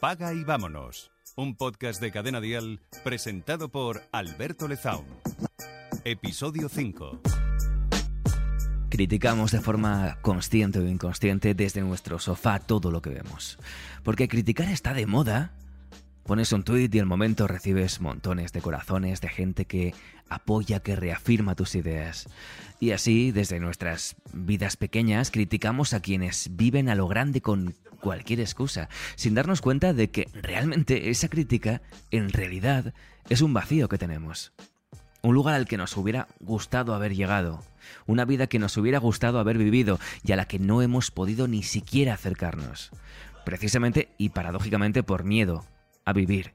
[0.00, 1.10] Paga y vámonos.
[1.34, 5.04] Un podcast de Cadena Dial presentado por Alberto Lezaun.
[6.04, 7.20] Episodio 5.
[8.90, 13.58] Criticamos de forma consciente o inconsciente desde nuestro sofá todo lo que vemos.
[14.04, 15.52] Porque criticar está de moda.
[16.28, 19.94] Pones un tuit y al momento recibes montones de corazones de gente que
[20.28, 22.28] apoya, que reafirma tus ideas.
[22.78, 28.40] Y así, desde nuestras vidas pequeñas, criticamos a quienes viven a lo grande con cualquier
[28.40, 31.80] excusa, sin darnos cuenta de que realmente esa crítica,
[32.10, 32.92] en realidad,
[33.30, 34.52] es un vacío que tenemos.
[35.22, 37.64] Un lugar al que nos hubiera gustado haber llegado,
[38.06, 41.48] una vida que nos hubiera gustado haber vivido y a la que no hemos podido
[41.48, 42.90] ni siquiera acercarnos.
[43.46, 45.64] Precisamente y paradójicamente por miedo
[46.08, 46.54] a vivir.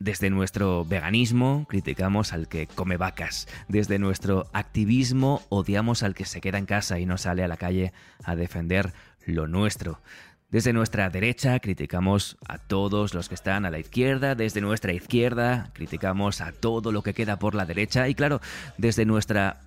[0.00, 3.46] Desde nuestro veganismo criticamos al que come vacas.
[3.68, 7.56] Desde nuestro activismo odiamos al que se queda en casa y no sale a la
[7.56, 7.92] calle
[8.24, 8.92] a defender
[9.24, 10.00] lo nuestro.
[10.50, 15.70] Desde nuestra derecha criticamos a todos los que están a la izquierda, desde nuestra izquierda
[15.72, 18.40] criticamos a todo lo que queda por la derecha y claro,
[18.78, 19.60] desde nuestra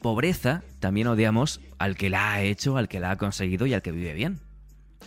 [0.00, 3.82] pobreza también odiamos al que la ha hecho, al que la ha conseguido y al
[3.82, 4.40] que vive bien.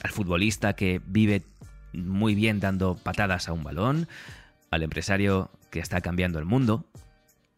[0.03, 1.41] Al futbolista que vive
[1.97, 4.07] muy bien dando patadas a un balón,
[4.71, 6.85] al empresario que está cambiando el mundo,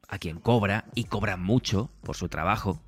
[0.08, 2.82] a quien cobra y cobra mucho por su trabajo.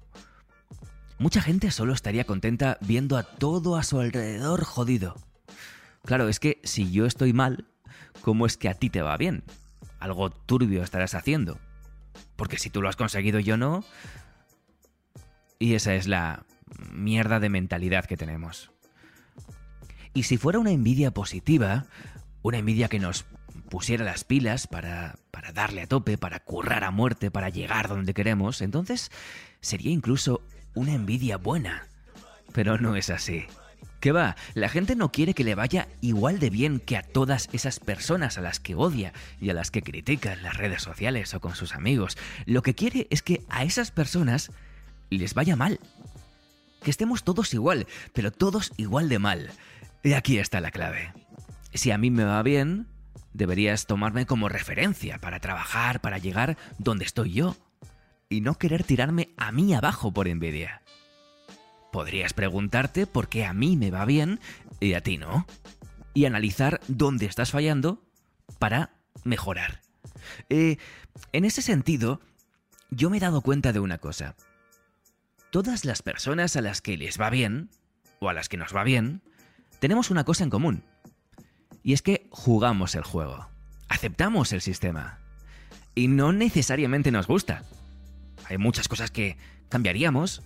[1.19, 5.15] Mucha gente solo estaría contenta viendo a todo a su alrededor jodido.
[6.03, 7.67] Claro, es que si yo estoy mal,
[8.21, 9.43] ¿cómo es que a ti te va bien?
[9.99, 11.59] Algo turbio estarás haciendo.
[12.35, 13.83] Porque si tú lo has conseguido yo no...
[15.59, 16.43] Y esa es la
[16.91, 18.71] mierda de mentalidad que tenemos.
[20.13, 21.85] Y si fuera una envidia positiva,
[22.41, 23.25] una envidia que nos
[23.69, 28.13] pusiera las pilas para, para darle a tope, para currar a muerte, para llegar donde
[28.13, 29.11] queremos, entonces
[29.61, 30.41] sería incluso
[30.73, 31.87] una envidia buena.
[32.53, 33.45] Pero no es así.
[34.01, 34.35] ¿Qué va?
[34.55, 38.37] La gente no quiere que le vaya igual de bien que a todas esas personas
[38.37, 41.55] a las que odia y a las que critica en las redes sociales o con
[41.55, 42.17] sus amigos.
[42.47, 44.51] Lo que quiere es que a esas personas
[45.11, 45.79] les vaya mal.
[46.81, 49.51] Que estemos todos igual, pero todos igual de mal.
[50.03, 51.13] Y aquí está la clave.
[51.73, 52.87] Si a mí me va bien,
[53.33, 57.55] deberías tomarme como referencia para trabajar, para llegar donde estoy yo.
[58.29, 60.81] Y no querer tirarme a mí abajo por envidia.
[61.91, 64.39] Podrías preguntarte por qué a mí me va bien
[64.79, 65.45] y a ti no.
[66.13, 68.01] Y analizar dónde estás fallando
[68.59, 68.91] para
[69.23, 69.81] mejorar.
[70.49, 70.77] Eh,
[71.33, 72.21] en ese sentido,
[72.89, 74.35] yo me he dado cuenta de una cosa.
[75.51, 77.69] Todas las personas a las que les va bien,
[78.19, 79.21] o a las que nos va bien,
[79.81, 80.83] tenemos una cosa en común.
[81.81, 83.47] Y es que jugamos el juego.
[83.89, 85.17] Aceptamos el sistema.
[85.95, 87.63] Y no necesariamente nos gusta.
[88.47, 89.37] Hay muchas cosas que
[89.69, 90.43] cambiaríamos,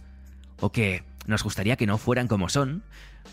[0.62, 2.84] o que nos gustaría que no fueran como son,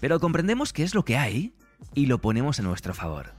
[0.00, 1.54] pero comprendemos que es lo que hay
[1.94, 3.32] y lo ponemos a nuestro favor.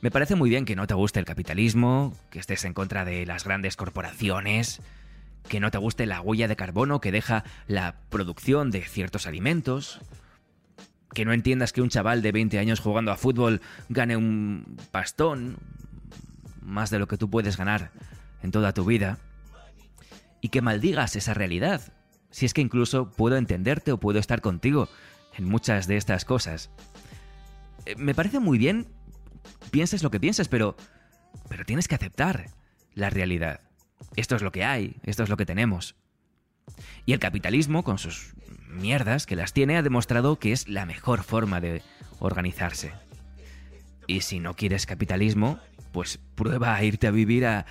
[0.00, 3.26] Me parece muy bien que no te guste el capitalismo, que estés en contra de
[3.26, 4.80] las grandes corporaciones,
[5.48, 10.00] que no te guste la huella de carbono que deja la producción de ciertos alimentos,
[11.12, 15.56] que no entiendas que un chaval de 20 años jugando a fútbol gane un pastón,
[16.62, 17.90] más de lo que tú puedes ganar
[18.42, 19.18] en toda tu vida,
[20.40, 21.92] y que maldigas esa realidad,
[22.30, 24.88] si es que incluso puedo entenderte o puedo estar contigo
[25.36, 26.70] en muchas de estas cosas.
[27.86, 28.86] Eh, Me parece muy bien,
[29.70, 30.76] pienses lo que pienses, pero,
[31.48, 32.50] pero tienes que aceptar
[32.94, 33.60] la realidad.
[34.16, 35.96] Esto es lo que hay, esto es lo que tenemos.
[37.06, 38.34] Y el capitalismo, con sus
[38.68, 41.82] mierdas que las tiene, ha demostrado que es la mejor forma de
[42.18, 42.92] organizarse.
[44.06, 45.58] Y si no quieres capitalismo,
[45.92, 47.66] pues prueba a irte a vivir a,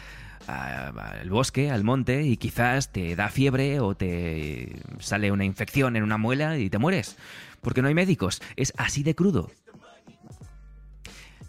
[0.47, 6.03] al bosque, al monte, y quizás te da fiebre o te sale una infección en
[6.03, 7.17] una muela y te mueres.
[7.61, 8.41] Porque no hay médicos.
[8.55, 9.51] Es así de crudo.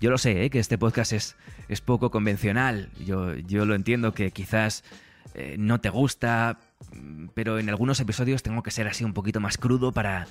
[0.00, 0.50] Yo lo sé, ¿eh?
[0.50, 1.36] que este podcast es,
[1.68, 2.88] es poco convencional.
[3.04, 4.84] Yo, yo lo entiendo que quizás
[5.34, 6.58] eh, no te gusta,
[7.34, 10.26] pero en algunos episodios tengo que ser así un poquito más crudo para,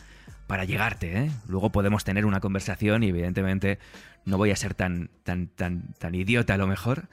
[0.47, 1.17] para llegarte.
[1.17, 1.31] ¿eh?
[1.47, 3.79] Luego podemos tener una conversación y evidentemente
[4.25, 7.09] no voy a ser tan, tan, tan, tan idiota a lo mejor.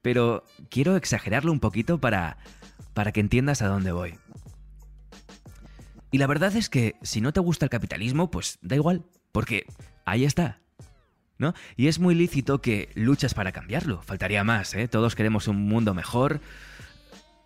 [0.00, 2.38] Pero quiero exagerarlo un poquito para,
[2.94, 4.14] para que entiendas a dónde voy.
[6.10, 9.66] Y la verdad es que si no te gusta el capitalismo, pues da igual, porque
[10.04, 10.58] ahí está.
[11.38, 11.54] ¿No?
[11.76, 14.86] Y es muy lícito que luchas para cambiarlo, faltaría más, ¿eh?
[14.86, 16.40] Todos queremos un mundo mejor,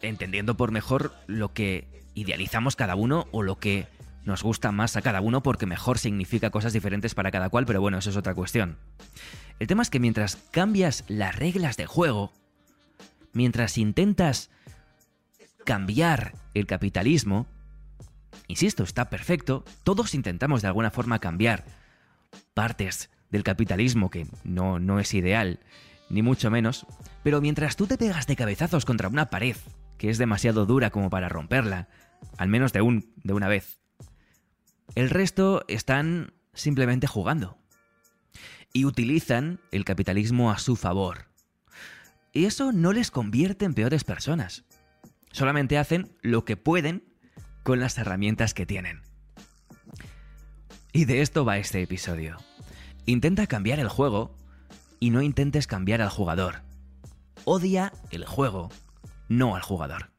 [0.02, 3.88] entendiendo por mejor lo que idealizamos cada uno o lo que
[4.24, 7.80] nos gusta más a cada uno porque mejor significa cosas diferentes para cada cual, pero
[7.80, 8.76] bueno, eso es otra cuestión.
[9.58, 12.32] El tema es que mientras cambias las reglas de juego,
[13.32, 14.50] mientras intentas
[15.64, 17.46] cambiar el capitalismo,
[18.48, 21.64] insisto, está perfecto, todos intentamos de alguna forma cambiar
[22.52, 25.60] partes del capitalismo que no, no es ideal,
[26.08, 26.86] ni mucho menos,
[27.22, 29.56] pero mientras tú te pegas de cabezazos contra una pared
[29.98, 31.88] que es demasiado dura como para romperla,
[32.36, 33.80] al menos de, un, de una vez,
[34.94, 37.58] el resto están simplemente jugando.
[38.72, 41.28] Y utilizan el capitalismo a su favor.
[42.32, 44.64] Y eso no les convierte en peores personas.
[45.32, 47.04] Solamente hacen lo que pueden
[47.62, 49.02] con las herramientas que tienen.
[50.92, 52.36] Y de esto va este episodio.
[53.06, 54.34] Intenta cambiar el juego
[55.00, 56.62] y no intentes cambiar al jugador.
[57.44, 58.70] Odia el juego,
[59.28, 60.10] no al jugador.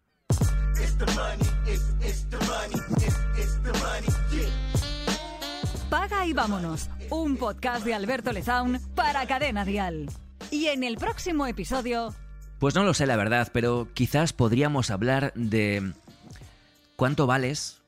[5.89, 10.09] Paga y vámonos, un podcast de Alberto Lezaun para Cadena Dial.
[10.51, 12.13] Y en el próximo episodio...
[12.59, 15.93] Pues no lo sé la verdad, pero quizás podríamos hablar de
[16.95, 17.81] cuánto vales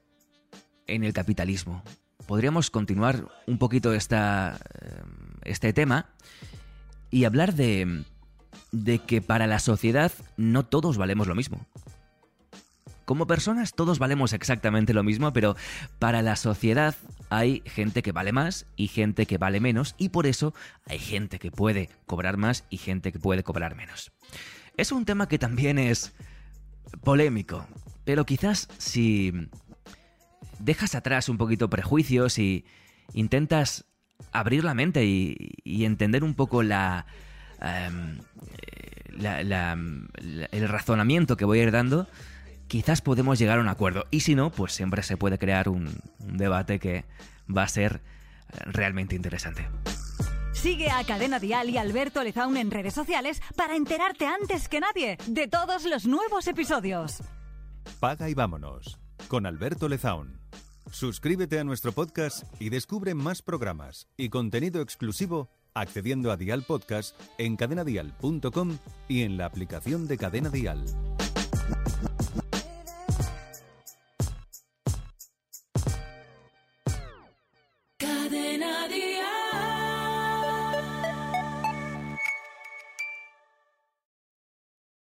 [0.88, 1.83] en el capitalismo.
[2.27, 5.01] Podríamos continuar un poquito esta, eh,
[5.44, 6.10] este tema
[7.10, 8.04] y hablar de,
[8.71, 11.66] de que para la sociedad no todos valemos lo mismo.
[13.06, 15.56] Como personas todos valemos exactamente lo mismo, pero
[15.98, 16.95] para la sociedad
[17.30, 20.54] hay gente que vale más y gente que vale menos y por eso
[20.86, 24.12] hay gente que puede cobrar más y gente que puede cobrar menos.
[24.77, 26.13] Es un tema que también es
[27.04, 27.66] polémico,
[28.06, 29.33] pero quizás si
[30.60, 32.66] dejas atrás un poquito prejuicios y
[33.13, 33.86] intentas
[34.31, 37.06] abrir la mente y, entender un poco la,
[37.61, 38.19] em,
[40.51, 42.07] el razonamiento que voy a ir dando,
[42.67, 44.06] quizás podemos llegar a un acuerdo.
[44.11, 47.06] Y si no, pues siempre se puede crear un, debate que
[47.50, 48.01] va a ser
[48.53, 49.67] eh, realmente interesante.
[50.53, 55.17] Sigue a Cadena Dial y Alberto Lezaun en redes sociales para enterarte antes que nadie
[55.27, 57.23] de todos los nuevos episodios.
[58.00, 60.39] Paga y vámonos con Alberto Lezaun.
[60.91, 65.50] Suscríbete a nuestro podcast y descubre más programas y contenido exclusivo
[65.81, 68.78] accediendo a Dial Podcast en cadenadial.com
[69.08, 71.08] y en la aplicación de Cadena Dial.